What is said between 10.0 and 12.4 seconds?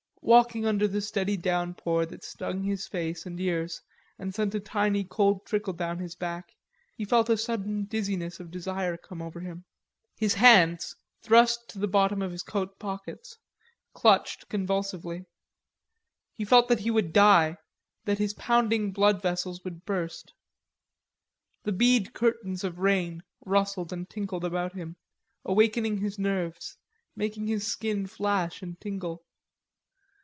His hands, thrust to the bottom of